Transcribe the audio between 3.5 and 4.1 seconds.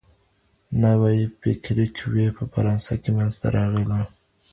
راغلې.